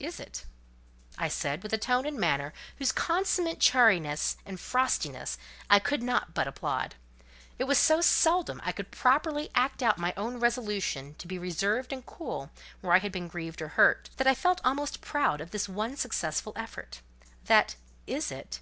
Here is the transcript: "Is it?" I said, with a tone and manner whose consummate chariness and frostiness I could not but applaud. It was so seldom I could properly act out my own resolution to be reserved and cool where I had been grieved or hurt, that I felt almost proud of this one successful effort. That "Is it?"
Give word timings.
"Is 0.00 0.18
it?" 0.18 0.46
I 1.18 1.28
said, 1.28 1.62
with 1.62 1.74
a 1.74 1.76
tone 1.76 2.06
and 2.06 2.18
manner 2.18 2.54
whose 2.78 2.90
consummate 2.90 3.60
chariness 3.60 4.38
and 4.46 4.58
frostiness 4.58 5.36
I 5.68 5.78
could 5.78 6.02
not 6.02 6.32
but 6.32 6.46
applaud. 6.46 6.94
It 7.58 7.64
was 7.64 7.76
so 7.76 8.00
seldom 8.00 8.62
I 8.64 8.72
could 8.72 8.90
properly 8.90 9.50
act 9.54 9.82
out 9.82 9.98
my 9.98 10.14
own 10.16 10.40
resolution 10.40 11.16
to 11.16 11.28
be 11.28 11.38
reserved 11.38 11.92
and 11.92 12.06
cool 12.06 12.50
where 12.80 12.94
I 12.94 12.98
had 12.98 13.12
been 13.12 13.28
grieved 13.28 13.60
or 13.60 13.68
hurt, 13.68 14.08
that 14.16 14.26
I 14.26 14.34
felt 14.34 14.62
almost 14.64 15.02
proud 15.02 15.38
of 15.42 15.50
this 15.50 15.68
one 15.68 15.96
successful 15.98 16.54
effort. 16.56 17.02
That 17.44 17.76
"Is 18.06 18.32
it?" 18.32 18.60